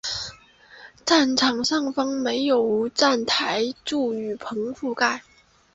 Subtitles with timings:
[1.05, 5.21] 站场上方设有无站台柱雨棚覆盖。